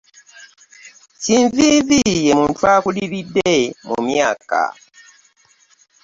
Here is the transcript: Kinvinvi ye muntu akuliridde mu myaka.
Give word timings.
Kinvinvi 1.21 2.01
ye 2.25 2.33
muntu 2.39 2.61
akuliridde 2.75 3.53
mu 3.87 3.97
myaka. 4.07 4.61